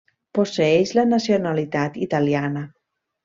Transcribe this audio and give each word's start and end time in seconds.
Posseeix 0.37 0.93
la 0.99 1.03
nacionalitat 1.09 1.99
italiana. 2.09 2.65